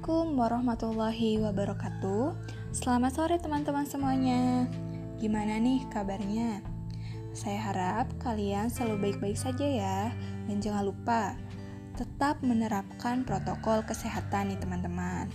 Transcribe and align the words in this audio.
Assalamualaikum 0.00 0.40
warahmatullahi 0.40 1.30
wabarakatuh. 1.44 2.32
Selamat 2.72 3.20
sore 3.20 3.36
teman-teman 3.36 3.84
semuanya. 3.84 4.64
Gimana 5.20 5.60
nih 5.60 5.84
kabarnya? 5.92 6.64
Saya 7.36 7.60
harap 7.60 8.08
kalian 8.16 8.72
selalu 8.72 8.96
baik-baik 8.96 9.36
saja 9.36 9.60
ya. 9.60 10.08
Dan 10.48 10.64
jangan 10.64 10.88
lupa 10.88 11.36
tetap 12.00 12.40
menerapkan 12.40 13.28
protokol 13.28 13.84
kesehatan 13.84 14.48
nih 14.48 14.60
teman-teman. 14.64 15.28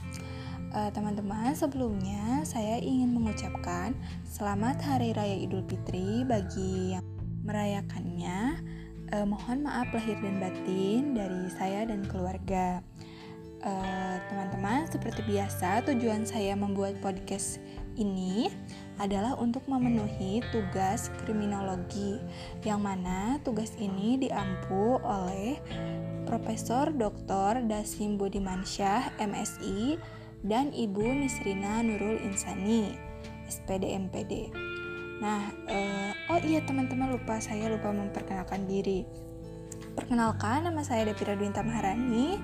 Uh, 0.74 0.90
teman-teman, 0.90 1.54
sebelumnya 1.54 2.42
saya 2.42 2.82
ingin 2.82 3.14
mengucapkan 3.14 3.94
selamat 4.26 4.82
Hari 4.82 5.14
Raya 5.14 5.46
Idul 5.46 5.62
Fitri 5.70 6.26
bagi 6.26 6.98
yang 6.98 7.06
merayakannya. 7.46 8.66
Uh, 9.14 9.30
mohon 9.30 9.62
maaf 9.62 9.94
lahir 9.94 10.18
dan 10.26 10.42
batin 10.42 11.14
dari 11.14 11.54
saya 11.54 11.86
dan 11.86 12.02
keluarga. 12.10 12.82
Eh, 13.66 14.18
teman-teman, 14.30 14.86
uh, 14.86 14.90
seperti 14.94 15.26
biasa, 15.26 15.82
tujuan 15.90 16.22
saya 16.22 16.54
membuat 16.54 17.02
podcast 17.02 17.58
ini 17.98 18.46
adalah 19.02 19.34
untuk 19.42 19.66
memenuhi 19.66 20.46
tugas 20.54 21.10
kriminologi, 21.26 22.22
yang 22.62 22.86
mana 22.86 23.42
tugas 23.42 23.74
ini 23.82 24.22
diampu 24.22 25.02
oleh 25.02 25.58
Profesor 26.30 26.94
Dr. 26.94 27.66
Dasim 27.66 28.22
Budimansyah, 28.22 29.18
MSI, 29.18 29.98
dan 30.46 30.70
Ibu 30.70 31.26
Nisrina 31.26 31.82
Nurul 31.82 32.22
Insani, 32.22 32.94
SPD 33.50 33.98
MPD. 33.98 34.54
Nah, 35.26 35.42
uh, 35.66 36.38
oh 36.38 36.40
iya 36.46 36.62
teman-teman 36.62 37.18
lupa 37.18 37.42
saya 37.42 37.74
lupa 37.74 37.90
memperkenalkan 37.90 38.70
diri. 38.70 39.10
Perkenalkan 39.98 40.70
nama 40.70 40.86
saya 40.86 41.10
Devira 41.10 41.34
Dwinta 41.34 41.66
Maharani 41.66 42.38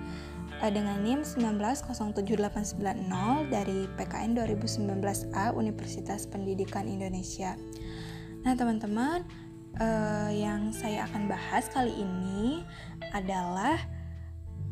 dengan 0.69 1.01
NIM 1.01 1.25
1907890 1.25 3.49
dari 3.49 3.89
PKN 3.97 4.37
2019A 4.37 5.57
Universitas 5.57 6.29
Pendidikan 6.29 6.85
Indonesia. 6.85 7.57
Nah, 8.45 8.53
teman-teman, 8.53 9.25
uh, 9.81 10.29
yang 10.29 10.69
saya 10.69 11.09
akan 11.09 11.25
bahas 11.25 11.65
kali 11.73 11.97
ini 11.97 12.61
adalah 13.09 13.81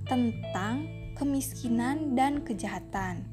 tentang 0.06 0.86
kemiskinan 1.18 2.14
dan 2.14 2.46
kejahatan. 2.46 3.26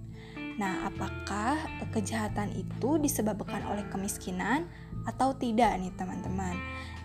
Nah, 0.57 0.89
apakah 0.89 1.61
kejahatan 1.93 2.57
itu 2.57 2.97
disebabkan 2.97 3.69
oleh 3.69 3.85
kemiskinan 3.93 4.65
atau 5.05 5.37
tidak 5.37 5.77
nih, 5.77 5.93
teman-teman? 5.93 6.57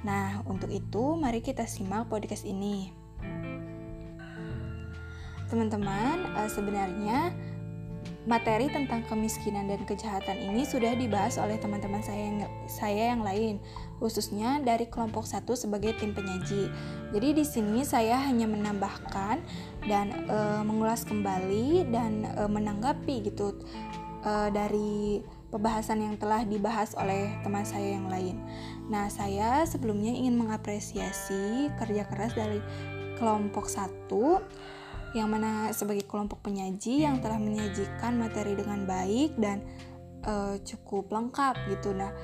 Nah, 0.08 0.48
untuk 0.48 0.72
itu 0.72 1.20
mari 1.20 1.44
kita 1.44 1.68
simak 1.68 2.08
podcast 2.08 2.48
ini 2.48 3.01
teman-teman, 5.52 6.32
uh, 6.40 6.48
sebenarnya 6.48 7.36
materi 8.30 8.70
tentang 8.70 9.02
kemiskinan 9.10 9.66
dan 9.66 9.82
kejahatan 9.82 10.38
ini 10.38 10.62
sudah 10.62 10.94
dibahas 10.94 11.42
oleh 11.42 11.58
teman-teman 11.58 12.06
saya 12.06 12.30
yang 12.30 12.38
saya 12.70 13.04
yang 13.18 13.26
lain, 13.26 13.58
khususnya 13.98 14.62
dari 14.62 14.86
kelompok 14.86 15.26
satu 15.26 15.58
sebagai 15.58 15.98
tim 15.98 16.14
penyaji. 16.14 16.70
Jadi 17.18 17.30
di 17.34 17.46
sini 17.46 17.82
saya 17.82 18.22
hanya 18.22 18.46
menambahkan 18.46 19.42
dan 19.90 20.08
e, 20.30 20.38
mengulas 20.62 21.02
kembali 21.02 21.90
dan 21.90 22.30
e, 22.30 22.44
menanggapi 22.46 23.26
gitu 23.26 23.58
e, 24.22 24.32
dari 24.54 25.26
pembahasan 25.50 26.06
yang 26.06 26.16
telah 26.22 26.46
dibahas 26.46 26.94
oleh 27.02 27.42
teman 27.42 27.66
saya 27.66 27.98
yang 27.98 28.06
lain. 28.06 28.38
Nah, 28.86 29.10
saya 29.10 29.66
sebelumnya 29.66 30.14
ingin 30.14 30.38
mengapresiasi 30.38 31.74
kerja 31.82 32.06
keras 32.06 32.38
dari 32.38 32.62
kelompok 33.18 33.66
satu 33.66 34.46
yang 35.12 35.28
mana 35.28 35.76
sebagai 35.76 36.08
kelompok 36.08 36.40
penyaji 36.40 37.04
yang 37.04 37.20
telah 37.20 37.36
menyajikan 37.36 38.16
materi 38.16 38.56
dengan 38.56 38.88
baik 38.88 39.36
dan 39.36 39.60
uh, 40.24 40.56
cukup 40.64 41.12
lengkap 41.12 41.60
gitu 41.68 41.92
nah 41.92 42.16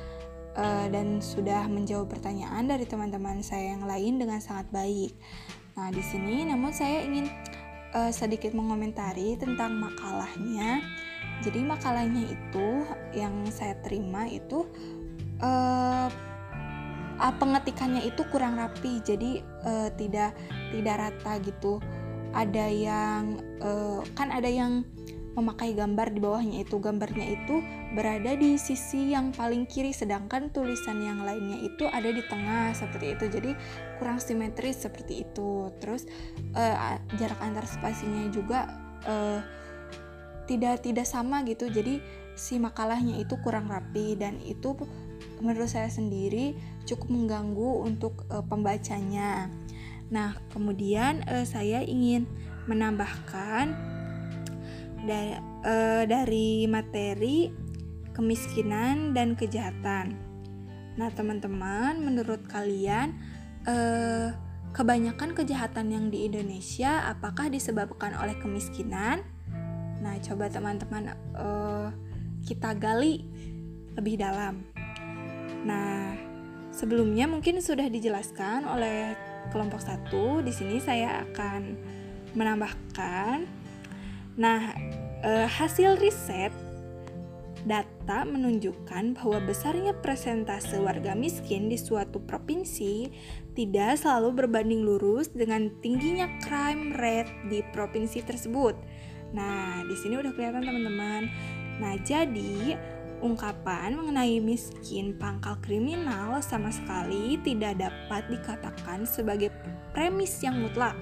uh, 0.56 0.88
dan 0.88 1.20
sudah 1.20 1.68
menjawab 1.68 2.08
pertanyaan 2.08 2.66
dari 2.66 2.88
teman-teman 2.88 3.44
saya 3.44 3.76
yang 3.76 3.84
lain 3.84 4.18
dengan 4.18 4.40
sangat 4.40 4.72
baik. 4.72 5.12
Nah 5.76 5.92
di 5.92 6.02
sini 6.02 6.48
namun 6.48 6.72
saya 6.72 7.04
ingin 7.04 7.28
uh, 7.92 8.12
sedikit 8.12 8.56
mengomentari 8.56 9.36
tentang 9.36 9.78
makalahnya. 9.78 10.80
Jadi 11.46 11.62
makalahnya 11.62 12.34
itu 12.34 12.68
yang 13.14 13.46
saya 13.54 13.78
terima 13.86 14.26
itu 14.26 14.66
uh, 15.38 16.10
pengetikannya 17.18 18.10
itu 18.10 18.26
kurang 18.34 18.58
rapi, 18.58 19.06
jadi 19.06 19.46
uh, 19.62 19.90
tidak 19.94 20.34
tidak 20.74 20.96
rata 20.98 21.38
gitu 21.46 21.78
ada 22.38 22.70
yang 22.70 23.42
uh, 23.66 24.06
kan 24.14 24.30
ada 24.30 24.46
yang 24.46 24.86
memakai 25.38 25.74
gambar 25.78 26.14
di 26.14 26.20
bawahnya 26.22 26.58
itu. 26.66 26.78
Gambarnya 26.82 27.26
itu 27.34 27.62
berada 27.94 28.34
di 28.38 28.58
sisi 28.58 29.14
yang 29.14 29.34
paling 29.34 29.66
kiri 29.70 29.94
sedangkan 29.94 30.50
tulisan 30.54 31.02
yang 31.02 31.22
lainnya 31.26 31.62
itu 31.62 31.86
ada 31.90 32.10
di 32.10 32.22
tengah 32.26 32.74
seperti 32.78 33.18
itu. 33.18 33.26
Jadi 33.30 33.52
kurang 33.98 34.22
simetris 34.22 34.82
seperti 34.86 35.26
itu. 35.26 35.70
Terus 35.82 36.06
uh, 36.58 36.98
jarak 37.18 37.42
antar 37.42 37.66
spasinya 37.66 38.30
juga 38.34 38.70
uh, 39.06 39.42
tidak 40.50 40.86
tidak 40.86 41.06
sama 41.06 41.46
gitu. 41.46 41.70
Jadi 41.70 42.02
si 42.38 42.62
makalahnya 42.62 43.18
itu 43.22 43.38
kurang 43.42 43.70
rapi 43.70 44.18
dan 44.18 44.38
itu 44.42 44.74
menurut 45.42 45.70
saya 45.70 45.90
sendiri 45.90 46.58
cukup 46.86 47.14
mengganggu 47.14 47.86
untuk 47.86 48.26
uh, 48.34 48.42
pembacanya 48.42 49.50
Nah, 50.08 50.40
kemudian 50.56 51.24
uh, 51.28 51.44
saya 51.44 51.84
ingin 51.84 52.28
menambahkan 52.68 53.76
dari, 55.04 55.36
uh, 55.68 56.04
dari 56.08 56.68
materi 56.68 57.52
kemiskinan 58.16 59.12
dan 59.14 59.36
kejahatan. 59.36 60.16
Nah, 60.98 61.10
teman-teman, 61.14 62.02
menurut 62.02 62.48
kalian 62.50 63.14
uh, 63.70 64.34
kebanyakan 64.74 65.38
kejahatan 65.38 65.94
yang 65.94 66.06
di 66.10 66.26
Indonesia 66.26 67.06
apakah 67.08 67.52
disebabkan 67.52 68.18
oleh 68.18 68.34
kemiskinan? 68.42 69.22
Nah, 70.02 70.18
coba 70.24 70.50
teman-teman 70.50 71.14
uh, 71.38 71.94
kita 72.48 72.74
gali 72.80 73.28
lebih 73.98 74.18
dalam. 74.18 74.66
Nah, 75.66 76.16
sebelumnya 76.70 77.26
mungkin 77.26 77.60
sudah 77.60 77.90
dijelaskan 77.90 78.66
oleh 78.66 79.18
kelompok 79.50 79.82
satu 79.82 80.40
di 80.44 80.54
sini 80.54 80.80
saya 80.80 81.24
akan 81.28 81.78
menambahkan 82.38 83.48
nah 84.38 84.76
e, 85.26 85.50
hasil 85.50 85.98
riset 85.98 86.54
data 87.68 88.24
menunjukkan 88.24 89.20
bahwa 89.20 89.44
besarnya 89.44 89.92
presentase 90.00 90.80
warga 90.80 91.12
miskin 91.18 91.68
di 91.68 91.76
suatu 91.76 92.24
provinsi 92.24 93.12
tidak 93.58 94.00
selalu 94.00 94.46
berbanding 94.46 94.88
lurus 94.88 95.28
dengan 95.34 95.74
tingginya 95.84 96.32
crime 96.46 96.96
rate 96.96 97.28
di 97.52 97.60
provinsi 97.76 98.24
tersebut. 98.24 98.78
Nah, 99.36 99.84
di 99.84 99.96
sini 100.00 100.16
udah 100.16 100.32
kelihatan 100.32 100.64
teman-teman. 100.64 101.28
Nah, 101.84 102.00
jadi 102.06 102.78
Ungkapan 103.18 103.98
mengenai 103.98 104.38
miskin 104.38 105.18
pangkal 105.18 105.58
kriminal 105.66 106.38
sama 106.46 106.70
sekali 106.70 107.42
tidak 107.42 107.82
dapat 107.82 108.30
dikatakan 108.30 109.10
sebagai 109.10 109.50
premis 109.90 110.38
yang 110.46 110.62
mutlak. 110.62 110.94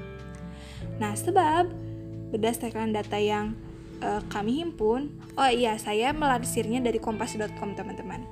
Nah, 0.95 1.11
sebab 1.11 1.67
berdasarkan 2.31 2.95
data 2.95 3.19
yang 3.19 3.51
uh, 3.99 4.23
kami 4.31 4.63
himpun, 4.63 5.11
oh 5.35 5.51
iya, 5.51 5.75
saya 5.75 6.15
melansirnya 6.15 6.79
dari 6.79 7.03
kompas.com, 7.03 7.75
teman-teman. 7.75 8.23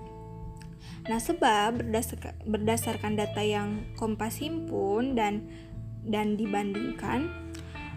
Nah, 1.03 1.19
sebab 1.19 1.83
berdasarkan, 1.83 2.33
berdasarkan 2.47 3.19
data 3.19 3.43
yang 3.43 3.83
Kompas 3.99 4.39
himpun 4.39 5.19
dan 5.19 5.43
dan 6.07 6.39
dibandingkan 6.39 7.42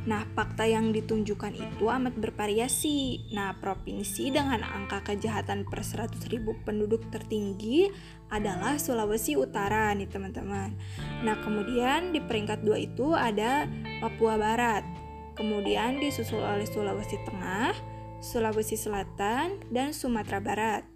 Nah, 0.06 0.22
fakta 0.38 0.62
yang 0.70 0.94
ditunjukkan 0.94 1.58
itu 1.58 1.90
amat 1.90 2.14
bervariasi. 2.14 3.26
Nah, 3.34 3.58
provinsi 3.58 4.30
dengan 4.30 4.62
angka 4.62 5.02
kejahatan 5.02 5.66
per 5.66 5.82
100 5.82 6.30
ribu 6.30 6.54
penduduk 6.62 7.02
tertinggi 7.10 7.90
adalah 8.30 8.78
Sulawesi 8.78 9.34
Utara 9.34 9.90
nih 9.98 10.06
teman-teman. 10.06 10.78
Nah, 11.26 11.36
kemudian 11.42 12.14
di 12.14 12.22
peringkat 12.22 12.62
dua 12.62 12.78
itu 12.78 13.18
ada 13.18 13.66
Papua 13.98 14.38
Barat. 14.38 14.86
Kemudian 15.34 15.98
disusul 15.98 16.40
oleh 16.40 16.64
Sulawesi 16.70 17.18
Tengah, 17.26 17.74
Sulawesi 18.22 18.78
Selatan, 18.78 19.58
dan 19.74 19.90
Sumatera 19.90 20.38
Barat. 20.38 20.86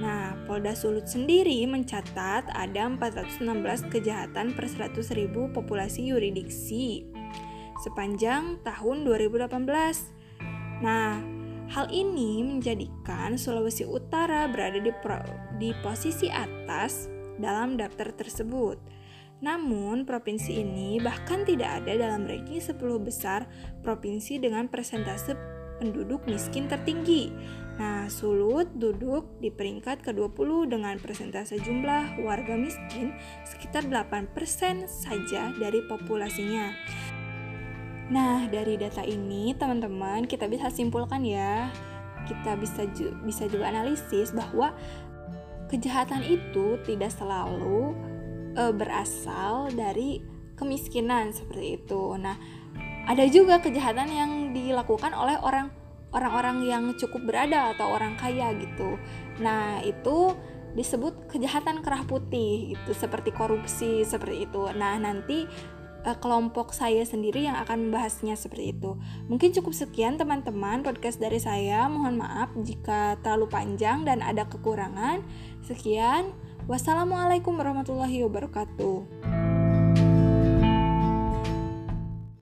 Nah, 0.00 0.32
Polda 0.48 0.72
Sulut 0.72 1.04
sendiri 1.04 1.60
mencatat 1.68 2.48
ada 2.48 2.82
416 2.88 3.92
kejahatan 3.92 4.56
per 4.56 4.64
100 4.64 4.96
ribu 5.12 5.52
populasi 5.52 6.08
yuridiksi 6.08 7.04
sepanjang 7.80 8.60
tahun 8.62 9.08
2018. 9.08 9.50
Nah, 10.84 11.20
hal 11.72 11.86
ini 11.88 12.44
menjadikan 12.44 13.40
Sulawesi 13.40 13.88
Utara 13.88 14.44
berada 14.48 14.76
di, 14.76 14.92
pro, 15.00 15.20
di 15.56 15.72
posisi 15.80 16.28
atas 16.28 17.08
dalam 17.40 17.80
daftar 17.80 18.12
tersebut. 18.12 18.76
Namun, 19.40 20.04
provinsi 20.04 20.60
ini 20.60 21.00
bahkan 21.00 21.48
tidak 21.48 21.80
ada 21.80 21.96
dalam 21.96 22.28
ranking 22.28 22.60
10 22.60 22.76
besar 23.00 23.48
provinsi 23.80 24.36
dengan 24.36 24.68
persentase 24.68 25.32
penduduk 25.80 26.28
miskin 26.28 26.68
tertinggi. 26.68 27.32
Nah, 27.80 28.12
Sulut 28.12 28.68
duduk 28.76 29.40
di 29.40 29.48
peringkat 29.48 30.04
ke-20 30.04 30.68
dengan 30.68 31.00
persentase 31.00 31.56
jumlah 31.64 32.20
warga 32.20 32.52
miskin 32.52 33.16
sekitar 33.48 33.88
8% 33.88 34.36
saja 34.84 35.56
dari 35.56 35.80
populasinya. 35.88 36.76
Nah, 38.10 38.50
dari 38.50 38.74
data 38.74 39.06
ini 39.06 39.54
teman-teman 39.54 40.26
kita 40.26 40.50
bisa 40.50 40.66
simpulkan 40.66 41.22
ya, 41.22 41.70
kita 42.26 42.58
bisa 42.58 42.82
ju 42.90 43.14
bisa 43.22 43.46
juga 43.46 43.70
analisis 43.70 44.34
bahwa 44.34 44.74
kejahatan 45.70 46.26
itu 46.26 46.74
tidak 46.82 47.14
selalu 47.14 47.94
e, 48.58 48.62
berasal 48.74 49.70
dari 49.70 50.18
kemiskinan 50.58 51.30
seperti 51.30 51.78
itu. 51.78 52.18
Nah, 52.18 52.34
ada 53.06 53.22
juga 53.30 53.62
kejahatan 53.62 54.10
yang 54.10 54.30
dilakukan 54.50 55.14
oleh 55.14 55.38
orang 55.38 55.70
orang-orang 56.10 56.66
yang 56.66 56.84
cukup 56.98 57.22
berada 57.22 57.70
atau 57.70 57.94
orang 57.94 58.18
kaya 58.18 58.50
gitu. 58.58 58.98
Nah, 59.38 59.78
itu 59.86 60.34
disebut 60.74 61.30
kejahatan 61.30 61.82
kerah 61.82 62.02
putih 62.06 62.74
itu 62.74 62.90
seperti 62.94 63.30
korupsi 63.30 64.02
seperti 64.02 64.50
itu. 64.50 64.66
Nah, 64.74 64.98
nanti 64.98 65.46
uh, 66.06 66.16
kelompok 66.18 66.72
saya 66.72 67.04
sendiri 67.04 67.44
yang 67.44 67.56
akan 67.60 67.88
membahasnya 67.88 68.36
seperti 68.38 68.76
itu. 68.76 68.96
Mungkin 69.28 69.52
cukup 69.56 69.74
sekian 69.74 70.16
teman-teman 70.16 70.86
podcast 70.86 71.20
dari 71.20 71.40
saya. 71.42 71.86
Mohon 71.90 72.24
maaf 72.24 72.48
jika 72.62 73.18
terlalu 73.20 73.50
panjang 73.50 74.06
dan 74.06 74.24
ada 74.24 74.46
kekurangan. 74.46 75.24
Sekian. 75.64 76.32
Wassalamualaikum 76.70 77.58
warahmatullahi 77.58 78.22
wabarakatuh. 78.22 79.49